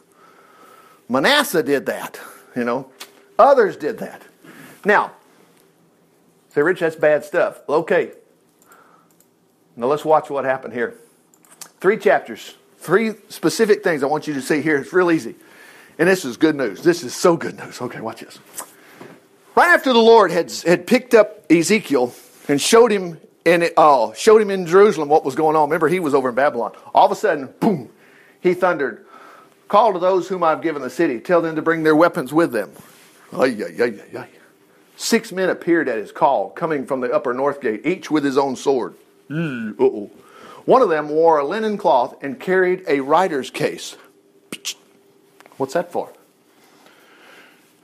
[1.09, 2.21] Manasseh did that,
[2.55, 2.91] you know.
[3.39, 4.23] Others did that.
[4.85, 5.13] Now,
[6.51, 7.61] say, Rich, that's bad stuff.
[7.69, 8.13] Okay.
[9.77, 10.95] Now let's watch what happened here.
[11.81, 14.77] Three chapters, three specific things I want you to see here.
[14.77, 15.35] It's real easy.
[15.99, 16.83] And this is good news.
[16.83, 17.81] This is so good news.
[17.81, 18.39] Okay, watch this.
[19.55, 22.15] Right after the Lord had, had picked up Ezekiel
[22.49, 25.69] and showed him in it, uh, showed him in Jerusalem what was going on.
[25.69, 26.73] Remember, he was over in Babylon.
[26.95, 27.91] All of a sudden, boom,
[28.41, 29.05] he thundered,
[29.69, 31.21] Call to those whom I've given the city.
[31.21, 32.71] Tell them to bring their weapons with them.
[33.33, 34.29] Ay, ay, ay, ay, ay.
[34.97, 38.39] Six men appeared at his call, coming from the upper north gate, each with his
[38.39, 38.95] own sword.
[39.31, 40.11] Uh-oh.
[40.65, 43.97] One of them wore a linen cloth and carried a writer's case.
[45.57, 46.13] What's that for?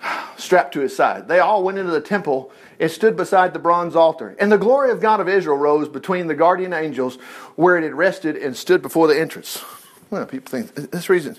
[0.36, 1.28] Strapped to his side.
[1.28, 4.34] They all went into the temple and stood beside the bronze altar.
[4.40, 7.16] And the glory of God of Israel rose between the guardian angels
[7.54, 9.62] where it had rested and stood before the entrance.
[10.10, 11.36] Well, people think this reason.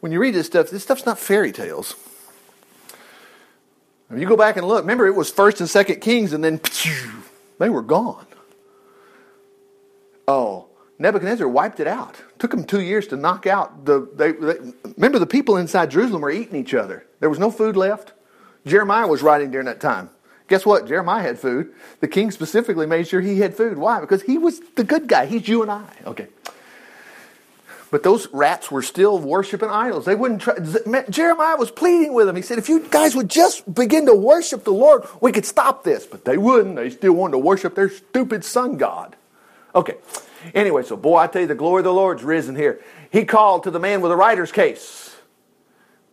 [0.00, 1.94] When you read this stuff, this stuff's not fairy tales.
[4.10, 6.60] If you go back and look, remember it was first and second kings, and then
[7.58, 8.26] they were gone.
[10.28, 10.66] Oh,
[10.98, 12.16] Nebuchadnezzar wiped it out.
[12.38, 14.08] Took them two years to knock out the.
[14.14, 14.54] They, they,
[14.96, 17.06] remember, the people inside Jerusalem were eating each other.
[17.20, 18.12] There was no food left.
[18.66, 20.10] Jeremiah was writing during that time.
[20.48, 20.86] Guess what?
[20.86, 21.72] Jeremiah had food.
[22.00, 23.78] The king specifically made sure he had food.
[23.78, 24.00] Why?
[24.00, 25.26] Because he was the good guy.
[25.26, 25.84] He's you and I.
[26.04, 26.28] Okay.
[27.90, 30.06] But those rats were still worshiping idols.
[30.06, 30.54] They wouldn't try.
[31.10, 32.36] Jeremiah was pleading with them.
[32.36, 35.84] He said, if you guys would just begin to worship the Lord, we could stop
[35.84, 36.06] this.
[36.06, 36.76] But they wouldn't.
[36.76, 39.14] They still wanted to worship their stupid sun god.
[39.74, 39.96] Okay.
[40.54, 42.80] Anyway, so boy, I tell you, the glory of the Lord's risen here.
[43.10, 45.14] He called to the man with the writer's case.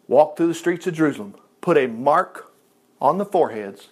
[0.09, 1.35] Walk through the streets of Jerusalem.
[1.61, 2.51] Put a mark
[2.99, 3.87] on the foreheads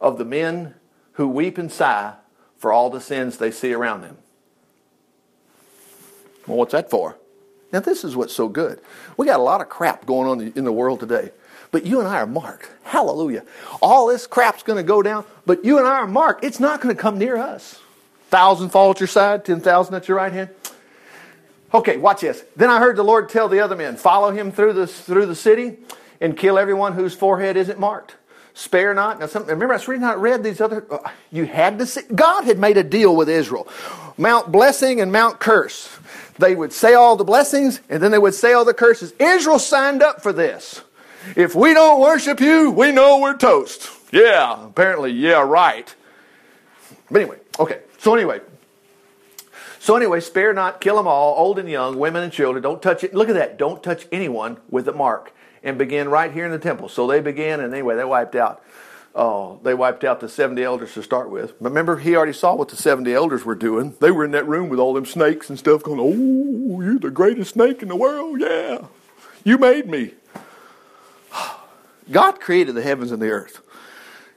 [0.00, 0.74] of the men
[1.12, 2.14] who weep and sigh
[2.56, 4.18] for all the sins they see around them.
[6.46, 7.16] Well, what's that for?
[7.72, 8.80] Now, this is what's so good.
[9.16, 11.32] We got a lot of crap going on in the world today,
[11.70, 12.70] but you and I are marked.
[12.82, 13.44] Hallelujah.
[13.82, 16.44] All this crap's going to go down, but you and I are marked.
[16.44, 17.78] It's not going to come near us.
[18.30, 20.50] Thousand fall at your side, ten thousand at your right hand.
[21.74, 22.42] Okay, watch this.
[22.56, 25.34] Then I heard the Lord tell the other men, follow him through the, through the
[25.34, 25.76] city
[26.20, 28.16] and kill everyone whose forehead isn't marked.
[28.58, 29.20] Spare not.
[29.20, 30.84] Now, some, remember, I reading, not read these other.
[30.90, 30.98] Uh,
[31.30, 32.00] you had to see.
[32.12, 33.68] God had made a deal with Israel.
[34.16, 35.96] Mount blessing and Mount curse.
[36.40, 39.14] They would say all the blessings and then they would say all the curses.
[39.20, 40.82] Israel signed up for this.
[41.36, 43.90] If we don't worship you, we know we're toast.
[44.10, 45.94] Yeah, apparently, yeah, right.
[47.12, 47.82] But anyway, okay.
[47.98, 48.40] So anyway,
[49.78, 52.60] so anyway, spare not, kill them all, old and young, women and children.
[52.60, 53.14] Don't touch it.
[53.14, 53.56] Look at that.
[53.56, 55.32] Don't touch anyone with a mark.
[55.62, 56.88] And begin right here in the temple.
[56.88, 58.62] So they began, and anyway, they wiped out
[59.18, 61.52] uh, they wiped out the 70 elders to start with.
[61.60, 63.96] Remember, he already saw what the 70 elders were doing.
[64.00, 67.10] They were in that room with all them snakes and stuff going, Oh, you're the
[67.10, 68.40] greatest snake in the world.
[68.40, 68.86] Yeah.
[69.42, 70.14] You made me.
[72.12, 73.60] God created the heavens and the earth.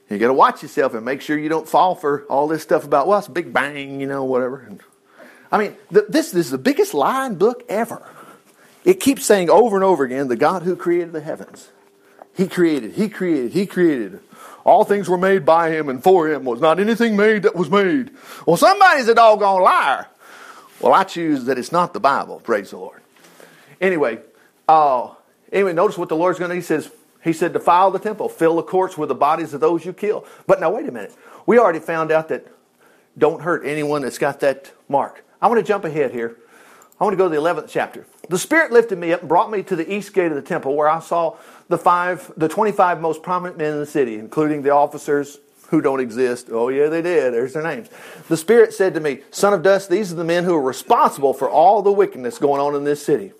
[0.09, 2.83] You got to watch yourself and make sure you don't fall for all this stuff
[2.83, 4.67] about, well, it's a big bang, you know, whatever.
[5.51, 8.05] I mean, this, this is the biggest lying book ever.
[8.83, 11.69] It keeps saying over and over again, the God who created the heavens.
[12.35, 14.19] He created, He created, He created.
[14.63, 16.43] All things were made by him and for him.
[16.43, 18.11] Was not anything made that was made.
[18.45, 20.07] Well, somebody's a doggone liar.
[20.79, 22.39] Well, I choose that it's not the Bible.
[22.39, 23.01] Praise the Lord.
[23.79, 24.19] Anyway,
[24.67, 25.09] uh,
[25.51, 26.55] anyway, notice what the Lord's going to.
[26.55, 26.91] He says,
[27.23, 30.25] He said, defile the temple, fill the courts with the bodies of those you kill.
[30.47, 31.15] But now wait a minute.
[31.45, 32.45] We already found out that
[33.17, 35.23] don't hurt anyone that's got that mark.
[35.41, 36.37] I want to jump ahead here.
[37.01, 38.05] I want to go to the 11th chapter.
[38.29, 40.75] The Spirit lifted me up and brought me to the east gate of the temple
[40.75, 41.35] where I saw
[41.67, 45.99] the five, the 25 most prominent men in the city, including the officers who don't
[45.99, 46.49] exist.
[46.51, 47.33] Oh, yeah, they did.
[47.33, 47.89] There's their names.
[48.29, 51.33] The Spirit said to me, Son of dust, these are the men who are responsible
[51.33, 53.31] for all the wickedness going on in this city.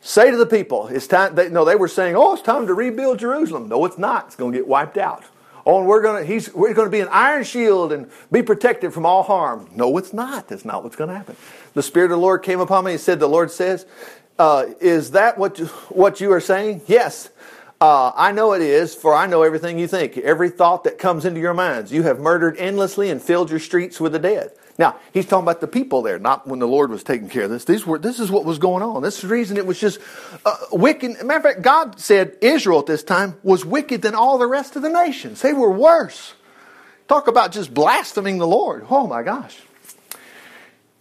[0.00, 1.36] Say to the people, it's time.
[1.36, 4.26] They, no, they were saying, "Oh, it's time to rebuild Jerusalem." No, it's not.
[4.26, 5.24] It's going to get wiped out.
[5.68, 8.42] Oh, and we're going to he's we're going to be an iron shield and be
[8.42, 9.68] protected from all harm.
[9.74, 10.48] No, it's not.
[10.48, 11.36] That's not what's going to happen.
[11.74, 13.84] The Spirit of the Lord came upon me and said, "The Lord says,
[14.38, 15.58] uh, is that what
[15.90, 17.28] what you are saying?" Yes.
[17.82, 21.24] Uh, I know it is, for I know everything you think, every thought that comes
[21.24, 21.92] into your minds.
[21.92, 24.50] You have murdered endlessly and filled your streets with the dead.
[24.78, 27.50] Now, he's talking about the people there, not when the Lord was taking care of
[27.50, 27.64] this.
[27.64, 29.02] These were, this is what was going on.
[29.02, 29.98] This is the reason it was just
[30.46, 31.20] uh, wicked.
[31.24, 34.76] Matter of fact, God said Israel at this time was wicked than all the rest
[34.76, 35.42] of the nations.
[35.42, 36.34] They were worse.
[37.08, 38.86] Talk about just blaspheming the Lord.
[38.88, 39.58] Oh my gosh.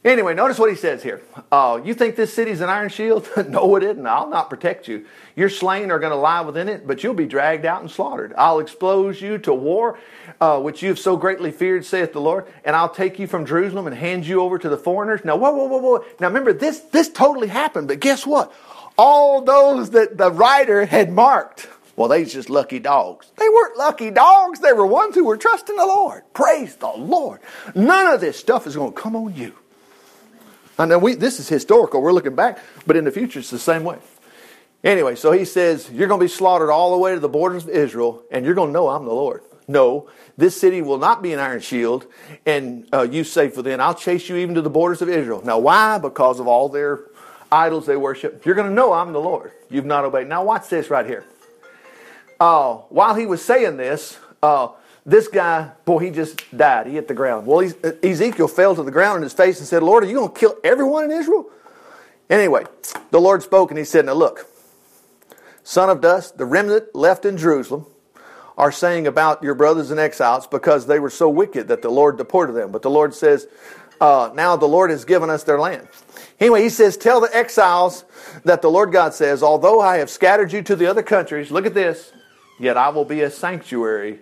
[0.07, 1.21] Anyway, notice what he says here.
[1.51, 3.29] Uh, you think this city's an iron shield?
[3.49, 4.07] no, it isn't.
[4.07, 5.05] I'll not protect you.
[5.35, 8.33] Your slain are going to lie within it, but you'll be dragged out and slaughtered.
[8.37, 9.99] I'll expose you to war,
[10.39, 13.45] uh, which you have so greatly feared, saith the Lord, and I'll take you from
[13.45, 15.25] Jerusalem and hand you over to the foreigners.
[15.25, 16.05] Now, whoa, whoa, whoa, whoa.
[16.21, 18.53] Now, remember, this, this totally happened, but guess what?
[18.97, 21.67] All those that the writer had marked,
[21.97, 23.29] well, they just lucky dogs.
[23.35, 24.61] They weren't lucky dogs.
[24.61, 26.23] They were ones who were trusting the Lord.
[26.33, 27.41] Praise the Lord.
[27.75, 29.53] None of this stuff is going to come on you.
[30.77, 32.01] I know we, this is historical.
[32.01, 33.97] We're looking back, but in the future, it's the same way.
[34.83, 37.63] Anyway, so he says, You're going to be slaughtered all the way to the borders
[37.63, 39.41] of Israel, and you're going to know I'm the Lord.
[39.67, 42.05] No, this city will not be an iron shield,
[42.45, 43.81] and uh, you safe within.
[43.81, 45.41] I'll chase you even to the borders of Israel.
[45.43, 45.97] Now, why?
[45.97, 47.01] Because of all their
[47.51, 48.45] idols they worship.
[48.45, 49.51] You're going to know I'm the Lord.
[49.69, 50.27] You've not obeyed.
[50.27, 51.25] Now, watch this right here.
[52.39, 54.69] Uh, while he was saying this, uh,
[55.07, 56.85] this guy, boy, he just died.
[56.85, 57.47] He hit the ground.
[57.47, 57.61] Well,
[58.03, 60.39] Ezekiel fell to the ground in his face and said, Lord, are you going to
[60.39, 61.49] kill everyone in Israel?
[62.29, 62.65] Anyway,
[63.09, 64.47] the Lord spoke and he said, Now look,
[65.63, 67.85] son of dust, the remnant left in Jerusalem
[68.57, 72.17] are saying about your brothers and exiles because they were so wicked that the Lord
[72.17, 72.73] deported them.
[72.73, 73.47] But the Lord says,
[74.01, 75.87] uh, Now the Lord has given us their land.
[76.37, 78.03] Anyway, he says, Tell the exiles
[78.43, 81.65] that the Lord God says, Although I have scattered you to the other countries, look
[81.65, 82.11] at this,
[82.59, 84.19] yet I will be a sanctuary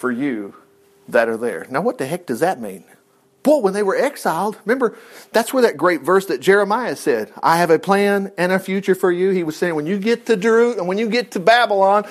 [0.00, 0.54] for you
[1.08, 1.66] that are there.
[1.68, 2.84] Now, what the heck does that mean?
[3.42, 4.96] Boy, when they were exiled, remember,
[5.30, 8.94] that's where that great verse that Jeremiah said, I have a plan and a future
[8.94, 9.30] for you.
[9.30, 12.06] He was saying, when you get to Jerusalem, and when you get to Babylon,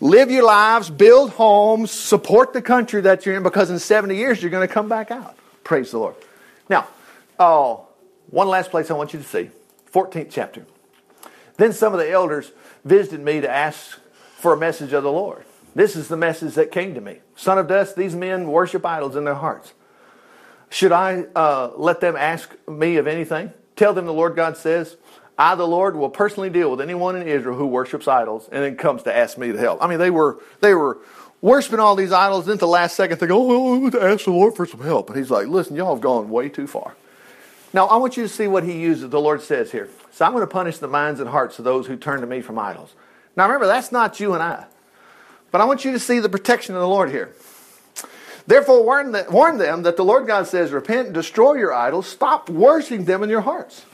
[0.00, 4.42] live your lives, build homes, support the country that you're in, because in 70 years
[4.42, 5.34] you're going to come back out.
[5.64, 6.16] Praise the Lord.
[6.68, 6.88] Now,
[7.38, 7.86] oh,
[8.28, 9.50] one last place I want you to see
[9.92, 10.66] 14th chapter.
[11.56, 12.52] Then some of the elders
[12.84, 13.98] visited me to ask
[14.36, 15.44] for a message of the Lord.
[15.74, 17.18] This is the message that came to me.
[17.36, 19.74] Son of dust, these men worship idols in their hearts.
[20.70, 23.52] Should I uh, let them ask me of anything?
[23.76, 24.96] Tell them the Lord God says,
[25.36, 28.76] I, the Lord, will personally deal with anyone in Israel who worships idols and then
[28.76, 29.82] comes to ask me to help.
[29.82, 30.98] I mean, they were they were
[31.40, 32.46] worshiping all these idols.
[32.46, 34.64] Then at the last second, they go, "Oh, I'm going to ask the Lord for
[34.64, 36.94] some help." And He's like, "Listen, y'all have gone way too far."
[37.72, 39.10] Now, I want you to see what He uses.
[39.10, 39.88] The Lord says here.
[40.12, 42.40] So I'm going to punish the minds and hearts of those who turn to me
[42.40, 42.94] from idols.
[43.36, 44.66] Now, remember, that's not you and I.
[45.54, 47.32] But I want you to see the protection of the Lord here.
[48.44, 52.50] Therefore, warn, the, warn them that the Lord God says, Repent, destroy your idols, stop
[52.50, 53.84] worshiping them in your hearts.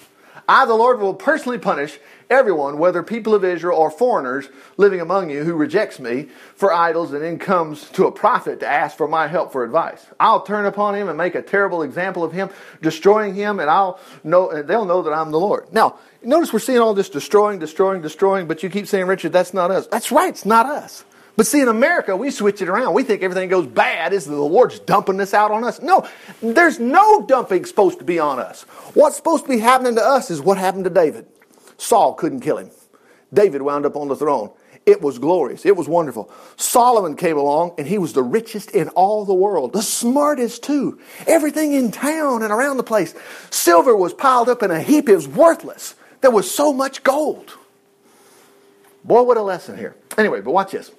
[0.48, 1.98] I, the Lord, will personally punish
[2.30, 7.12] everyone, whether people of Israel or foreigners living among you, who rejects me for idols
[7.12, 10.06] and then comes to a prophet to ask for my help for advice.
[10.18, 12.48] I'll turn upon him and make a terrible example of him,
[12.80, 15.70] destroying him, and I'll know, they'll know that I'm the Lord.
[15.74, 19.52] Now, notice we're seeing all this destroying, destroying, destroying, but you keep saying, Richard, that's
[19.52, 19.86] not us.
[19.88, 21.04] That's right, it's not us.
[21.40, 22.92] But see, in America, we switch it around.
[22.92, 24.12] We think everything goes bad.
[24.12, 25.80] Is the Lord's dumping this out on us?
[25.80, 26.06] No,
[26.42, 28.64] there's no dumping supposed to be on us.
[28.92, 31.24] What's supposed to be happening to us is what happened to David.
[31.78, 32.70] Saul couldn't kill him.
[33.32, 34.50] David wound up on the throne.
[34.84, 35.64] It was glorious.
[35.64, 36.30] It was wonderful.
[36.56, 41.00] Solomon came along and he was the richest in all the world, the smartest too.
[41.26, 43.14] Everything in town and around the place.
[43.48, 45.08] Silver was piled up in a heap.
[45.08, 45.94] It was worthless.
[46.20, 47.56] There was so much gold.
[49.02, 49.96] Boy, what a lesson here.
[50.18, 50.90] Anyway, but watch this.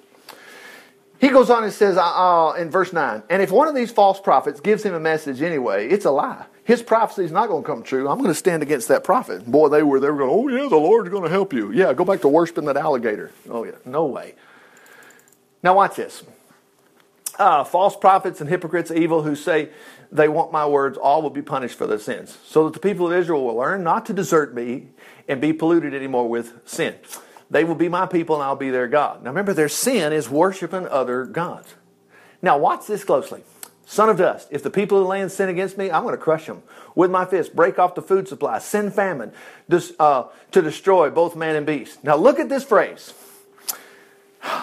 [1.22, 4.20] He goes on and says uh, in verse 9, and if one of these false
[4.20, 6.46] prophets gives him a message anyway, it's a lie.
[6.64, 8.08] His prophecy is not going to come true.
[8.08, 9.46] I'm going to stand against that prophet.
[9.46, 11.70] Boy, they were they were going, oh yeah, the Lord's going to help you.
[11.70, 13.30] Yeah, go back to worshiping that alligator.
[13.48, 14.34] Oh yeah, no way.
[15.62, 16.24] Now watch this.
[17.38, 19.68] Uh, false prophets and hypocrites, evil, who say
[20.10, 22.36] they want my words, all will be punished for their sins.
[22.44, 24.88] So that the people of Israel will learn not to desert me
[25.28, 26.96] and be polluted anymore with sin.
[27.52, 29.22] They will be my people and I'll be their God.
[29.22, 31.74] Now remember, their sin is worshiping other gods.
[32.40, 33.44] Now watch this closely.
[33.84, 36.20] Son of dust, if the people of the land sin against me, I'm going to
[36.20, 36.62] crush them
[36.94, 39.32] with my fist, break off the food supply, send famine
[40.00, 42.02] uh, to destroy both man and beast.
[42.02, 43.12] Now look at this phrase.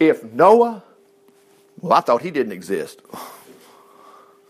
[0.00, 0.82] If Noah,
[1.80, 3.00] well, I thought he didn't exist.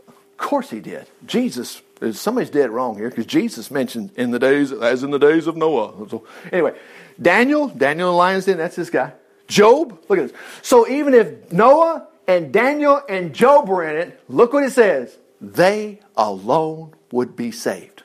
[0.08, 1.06] Of course he did.
[1.24, 1.80] Jesus,
[2.12, 5.56] somebody's dead wrong here because Jesus mentioned in the days, as in the days of
[5.56, 6.08] Noah.
[6.08, 6.74] So, anyway,
[7.20, 9.12] Daniel, Daniel the lion's den, that's this guy.
[9.46, 10.38] Job, look at this.
[10.62, 15.16] So even if Noah and Daniel and Job were in it, look what it says.
[15.40, 18.02] They alone would be saved.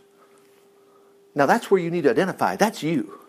[1.36, 2.56] Now that's where you need to identify.
[2.56, 3.20] That's you.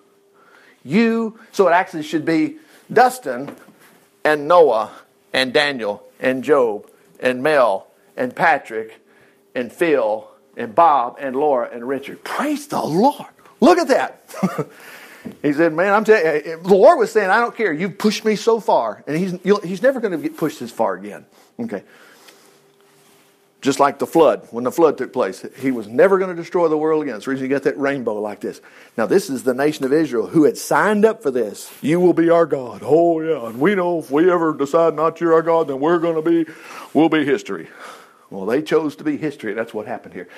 [0.85, 2.57] You, so it actually should be
[2.93, 3.55] Dustin
[4.25, 4.91] and Noah
[5.33, 9.01] and Daniel and Job and Mel and Patrick
[9.55, 12.23] and Phil and Bob and Laura and Richard.
[12.25, 13.27] Praise the Lord.
[13.61, 14.25] Look at that.
[15.43, 17.73] he said, Man, I'm telling you, eh, eh, the Lord was saying, I don't care.
[17.73, 19.05] You've pushed me so far.
[19.07, 21.27] And he's, he's never going to get pushed this far again.
[21.59, 21.83] Okay.
[23.61, 26.69] Just like the flood, when the flood took place, he was never going to destroy
[26.69, 27.15] the world again.
[27.15, 28.63] That's the reason you got that rainbow like this.
[28.97, 31.71] Now, this is the nation of Israel who had signed up for this.
[31.83, 32.81] You will be our God.
[32.83, 33.47] Oh, yeah.
[33.47, 36.23] And we know if we ever decide not be our God, then we're going to
[36.23, 36.51] be,
[36.95, 37.69] we'll be history.
[38.31, 39.55] Well, they chose to be history.
[39.55, 40.29] That's what happened here.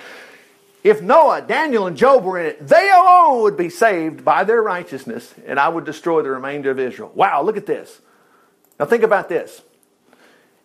[0.83, 4.61] If Noah, Daniel, and Job were in it, they alone would be saved by their
[4.63, 7.13] righteousness, and I would destroy the remainder of Israel.
[7.15, 8.01] Wow, look at this.
[8.81, 9.63] Now think about this.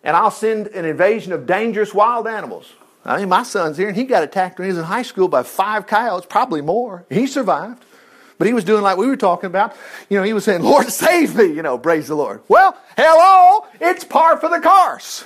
[0.02, 2.72] And I'll send an invasion of dangerous wild animals.
[3.04, 5.28] I mean, my son's here, and he got attacked when he was in high school
[5.28, 7.04] by five coyotes, probably more.
[7.08, 7.84] He survived.
[8.38, 9.74] But he was doing like we were talking about.
[10.08, 12.42] You know, he was saying, Lord, save me, you know, praise the Lord.
[12.48, 15.24] Well, hello, it's par for the course.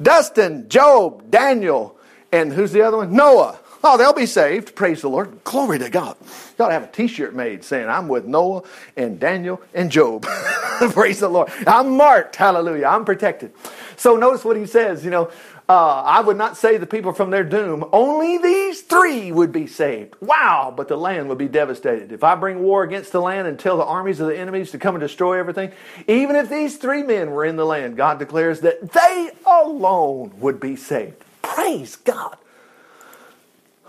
[0.00, 1.96] Dustin, Job, Daniel,
[2.32, 3.12] and who's the other one?
[3.12, 3.58] Noah.
[3.82, 4.74] Oh, they'll be saved.
[4.74, 5.42] Praise the Lord.
[5.42, 6.16] Glory to God.
[6.58, 8.62] You ought to have a t shirt made saying, I'm with Noah
[8.96, 10.22] and Daniel and Job.
[10.92, 11.50] Praise the Lord.
[11.66, 12.36] I'm marked.
[12.36, 12.86] Hallelujah.
[12.86, 13.52] I'm protected.
[13.96, 15.02] So notice what he says.
[15.02, 15.30] You know,
[15.70, 17.88] uh, I would not save the people from their doom.
[17.92, 20.16] Only these three would be saved.
[20.20, 22.10] Wow, but the land would be devastated.
[22.10, 24.78] If I bring war against the land and tell the armies of the enemies to
[24.78, 25.70] come and destroy everything,
[26.08, 30.58] even if these three men were in the land, God declares that they alone would
[30.58, 31.22] be saved.
[31.40, 32.36] Praise God.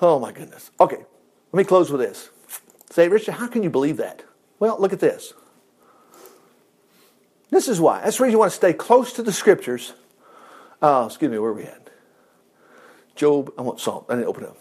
[0.03, 0.69] Oh my goodness.
[0.79, 0.97] Okay,
[1.51, 2.29] let me close with this.
[2.91, 4.21] Say, Richard, how can you believe that?
[4.59, 5.33] Well, look at this.
[7.49, 8.01] This is why.
[8.01, 9.93] That's the reason you want to stay close to the scriptures
[10.81, 11.89] uh, excuse me, where are we at?
[13.15, 14.05] Job, I want Psalm.
[14.09, 14.57] I didn't open up.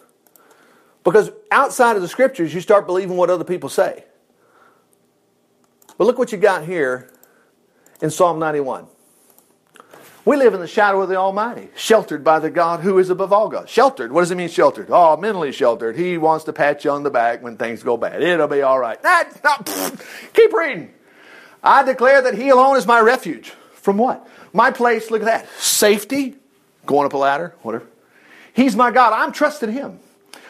[1.03, 4.05] Because outside of the scriptures, you start believing what other people say.
[5.97, 7.11] But look what you got here
[8.03, 8.87] in Psalm 91.
[10.25, 13.33] We live in the shadow of the Almighty, sheltered by the God who is above
[13.33, 13.71] all God.
[13.71, 14.13] Sheltered.
[14.13, 14.89] What does it mean, sheltered?
[14.91, 15.97] Oh, mentally sheltered.
[15.97, 18.23] He wants to pat you on the back when things go bad.
[18.23, 19.01] It'll be all right.
[19.03, 19.67] That's not.
[20.35, 20.93] Keep reading.
[21.63, 23.55] I declare that He alone is my refuge.
[23.73, 24.27] From what?
[24.53, 25.49] My place, look at that.
[25.59, 26.37] Safety,
[26.87, 27.87] going up a ladder, whatever.
[28.53, 29.13] He's my God.
[29.13, 29.99] I'm trusting Him.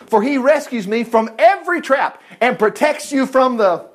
[0.06, 3.86] For He rescues me from every trap and protects you from the,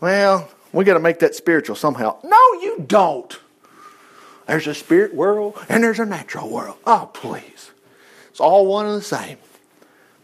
[0.00, 2.18] well, we got to make that spiritual somehow.
[2.22, 3.38] No, you don't.
[4.46, 6.76] There's a spirit world and there's a natural world.
[6.86, 7.70] Oh, please.
[8.30, 9.38] It's all one and the same.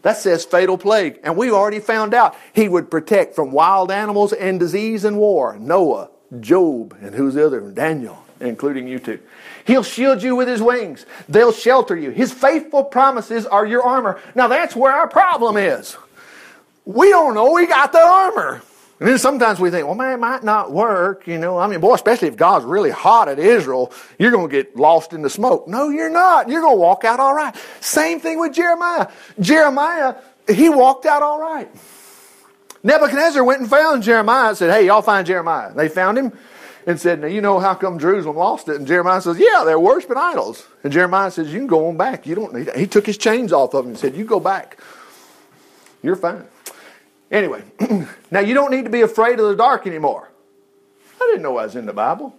[0.03, 1.19] That says fatal plague.
[1.23, 5.57] And we already found out he would protect from wild animals and disease and war.
[5.59, 7.71] Noah, Job, and who's the other?
[7.71, 9.19] Daniel including you two.
[9.65, 11.05] He'll shield you with his wings.
[11.29, 12.09] They'll shelter you.
[12.09, 14.19] His faithful promises are your armor.
[14.35, 15.95] Now that's where our problem is.
[16.85, 18.61] We don't know we got the armor.
[18.99, 21.25] And then sometimes we think, well, man, it might not work.
[21.25, 24.51] You know, I mean, boy, especially if God's really hot at Israel, you're going to
[24.51, 25.67] get lost in the smoke.
[25.67, 26.49] No, you're not.
[26.49, 27.55] You're going to walk out all right.
[27.79, 29.07] Same thing with Jeremiah.
[29.39, 31.67] Jeremiah, he walked out all right.
[32.83, 35.73] Nebuchadnezzar went and found Jeremiah and said, hey, y'all find Jeremiah.
[35.73, 36.37] They found him
[36.85, 38.75] and said, Now you know how come Jerusalem lost it?
[38.75, 40.67] And Jeremiah says, Yeah, they're worshiping idols.
[40.83, 42.25] And Jeremiah says, You can go on back.
[42.25, 42.75] You don't need it.
[42.75, 44.79] He took his chains off of him and said, You go back.
[46.01, 46.45] You're fine.
[47.29, 47.63] Anyway,
[48.31, 50.29] now you don't need to be afraid of the dark anymore.
[51.15, 52.35] I didn't know I was in the Bible.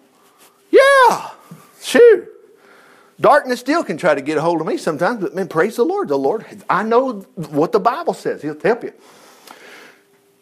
[0.70, 1.30] Yeah,
[1.80, 2.28] shoot.
[3.20, 5.84] Darkness still can try to get a hold of me sometimes, but man, praise the
[5.84, 6.08] Lord.
[6.08, 8.42] The Lord, I know what the Bible says.
[8.42, 8.92] He'll help you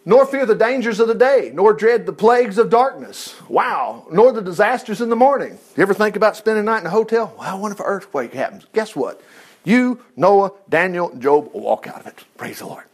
[0.05, 3.35] nor fear the dangers of the day, nor dread the plagues of darkness.
[3.49, 4.07] Wow.
[4.11, 5.59] Nor the disasters in the morning.
[5.77, 7.35] You ever think about spending a night in a hotel?
[7.39, 8.67] Well, what if an earthquake happens?
[8.73, 9.21] Guess what?
[9.65, 12.25] You, Noah, Daniel, and Job will walk out of it.
[12.39, 12.85] Praise the Lord.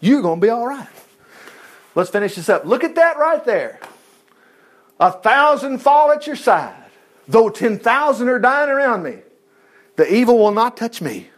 [0.00, 0.88] You're going to be all right.
[1.94, 2.64] Let's finish this up.
[2.64, 3.80] Look at that right there.
[4.98, 6.74] A thousand fall at your side,
[7.26, 9.18] though 10,000 are dying around me.
[9.96, 11.30] The evil will not touch me.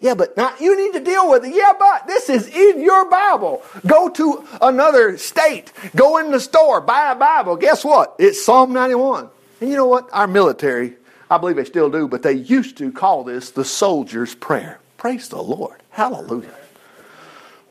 [0.00, 1.54] Yeah, but now you need to deal with it.
[1.54, 3.62] Yeah, but this is in your Bible.
[3.86, 5.72] Go to another state.
[5.94, 6.80] Go in the store.
[6.80, 7.56] Buy a Bible.
[7.56, 8.14] Guess what?
[8.18, 9.30] It's Psalm 91.
[9.60, 10.08] And you know what?
[10.12, 10.96] Our military,
[11.30, 14.80] I believe they still do, but they used to call this the soldier's prayer.
[14.98, 15.82] Praise the Lord.
[15.90, 16.54] Hallelujah.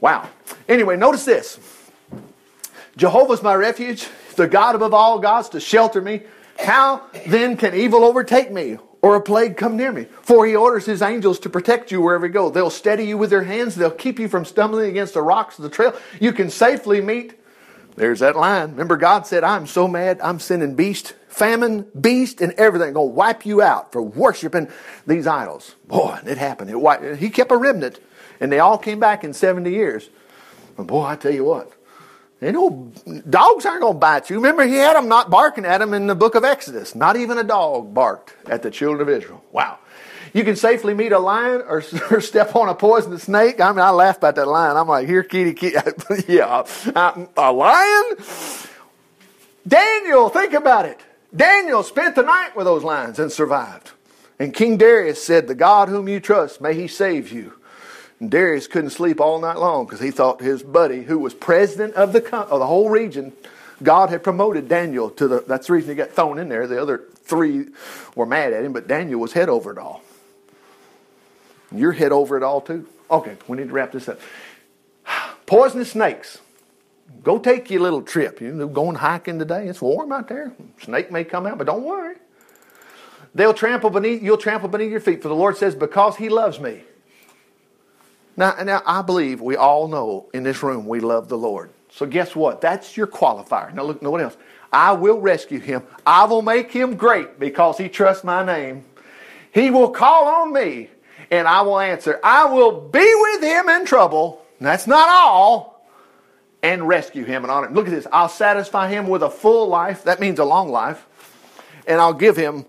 [0.01, 0.27] Wow.
[0.67, 1.59] Anyway, notice this
[2.97, 6.23] Jehovah's my refuge, the God above all gods to shelter me.
[6.57, 10.07] How then can evil overtake me or a plague come near me?
[10.23, 12.49] For he orders his angels to protect you wherever you go.
[12.49, 15.63] They'll steady you with their hands, they'll keep you from stumbling against the rocks of
[15.63, 15.95] the trail.
[16.19, 17.39] You can safely meet.
[17.97, 18.71] There's that line.
[18.71, 22.93] Remember, God said, I'm so mad, I'm sending beast, famine, beast, and everything.
[22.93, 24.69] Gonna wipe you out for worshiping
[25.05, 25.75] these idols.
[25.87, 26.71] Boy, it happened.
[26.71, 27.99] It wiped, he kept a remnant,
[28.39, 30.09] and they all came back in 70 years.
[30.77, 31.71] But boy, I tell you what,
[32.41, 32.91] you know,
[33.29, 34.35] dogs aren't going to bite you.
[34.35, 36.93] Remember, he had them not barking at him in the book of Exodus.
[36.93, 39.43] Not even a dog barked at the children of Israel.
[39.51, 39.79] Wow.
[40.33, 41.81] You can safely meet a lion or,
[42.11, 43.61] or step on a poisonous snake.
[43.61, 44.75] I mean, I laugh about that lion.
[44.75, 45.77] I'm like, here, kitty, kitty.
[46.27, 48.17] yeah, uh, a lion?
[49.65, 50.99] Daniel, think about it.
[51.33, 53.91] Daniel spent the night with those lions and survived.
[54.37, 57.53] And King Darius said, The God whom you trust, may he save you.
[58.19, 61.95] And Darius couldn't sleep all night long because he thought his buddy, who was president
[61.95, 63.33] of the, of the whole region,
[63.83, 65.43] God had promoted Daniel to the.
[65.45, 66.65] That's the reason he got thrown in there.
[66.65, 67.67] The other three
[68.15, 70.01] were mad at him, but Daniel was head over it all.
[71.71, 72.87] You're head over it all too.
[73.11, 74.19] Okay, we need to wrap this up.
[75.45, 76.39] Poisonous snakes.
[77.21, 78.39] Go take your little trip.
[78.39, 79.67] You know, going hiking today.
[79.67, 80.53] It's warm out there.
[80.81, 82.15] Snake may come out, but don't worry.
[83.35, 84.23] They'll trample beneath.
[84.23, 85.21] You'll trample beneath your feet.
[85.21, 86.83] For the Lord says, "Because He loves me."
[88.37, 91.69] Now, now, I believe we all know in this room we love the Lord.
[91.89, 92.59] So guess what?
[92.59, 93.73] That's your qualifier.
[93.73, 94.35] Now look, no one else.
[94.73, 95.83] I will rescue him.
[96.05, 98.83] I will make him great because he trusts my name.
[99.53, 100.89] He will call on me
[101.31, 102.19] and I will answer.
[102.21, 104.45] I will be with him in trouble.
[104.59, 105.87] That's not all.
[106.61, 107.73] And rescue him and honor him.
[107.73, 108.07] Look at this.
[108.11, 110.03] I'll satisfy him with a full life.
[110.03, 111.05] That means a long life.
[111.87, 112.65] And I'll give him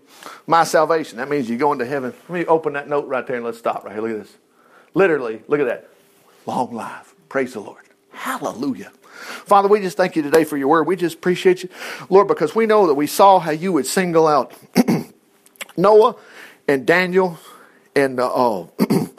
[0.46, 1.16] my salvation.
[1.18, 2.12] That means you're going to heaven.
[2.28, 4.02] Let me open that note right there and let's stop right here.
[4.02, 4.36] Look at this.
[4.96, 5.90] Literally, look at that.
[6.46, 7.14] Long life.
[7.28, 7.82] Praise the Lord.
[8.12, 8.90] Hallelujah.
[9.44, 10.86] Father, we just thank you today for your word.
[10.86, 11.68] We just appreciate you,
[12.08, 14.54] Lord, because we know that we saw how you would single out
[15.76, 16.16] Noah
[16.66, 17.38] and Daniel
[17.94, 18.72] and uh, oh,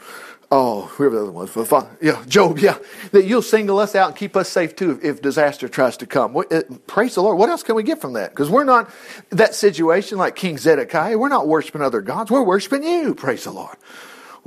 [0.52, 2.80] oh, whoever the other one was, yeah, Job, yeah,
[3.12, 6.08] that you'll single us out and keep us safe too if, if disaster tries to
[6.08, 6.36] come.
[6.36, 7.38] Uh, praise the Lord.
[7.38, 8.32] What else can we get from that?
[8.32, 8.90] Because we're not
[9.30, 11.20] that situation like King Zedekiah.
[11.20, 12.32] We're not worshiping other gods.
[12.32, 13.14] We're worshiping you.
[13.14, 13.78] Praise the Lord.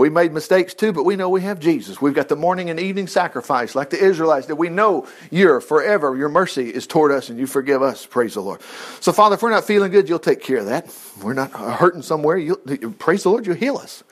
[0.00, 2.00] We made mistakes too, but we know we have Jesus.
[2.00, 6.16] We've got the morning and evening sacrifice, like the Israelites, that we know you're forever.
[6.16, 8.06] Your mercy is toward us and you forgive us.
[8.06, 8.62] Praise the Lord.
[9.00, 10.86] So, Father, if we're not feeling good, you'll take care of that.
[10.86, 12.56] If we're not hurting somewhere, you'll,
[12.98, 14.02] praise the Lord, you'll heal us.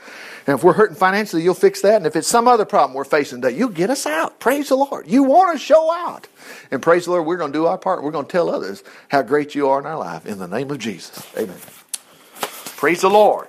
[0.46, 1.96] And if we're hurting financially, you'll fix that.
[1.96, 4.40] And if it's some other problem we're facing today, you'll get us out.
[4.40, 5.08] Praise the Lord.
[5.08, 6.28] You want to show out.
[6.70, 8.02] And praise the Lord, we're going to do our part.
[8.02, 10.26] We're going to tell others how great you are in our life.
[10.26, 11.26] In the name of Jesus.
[11.34, 11.56] Amen.
[12.76, 13.48] Praise the Lord.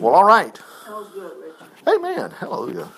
[0.00, 0.58] Well, all right.
[1.86, 2.30] Amen.
[2.32, 2.88] Hallelujah.